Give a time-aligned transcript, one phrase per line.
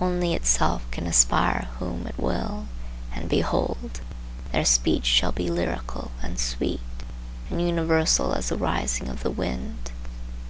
[0.00, 2.66] Only itself can inspire whom it will,
[3.14, 4.00] and behold!
[4.50, 6.80] their speech shall be lyrical, and sweet,
[7.50, 9.90] and universal as the rising of the wind.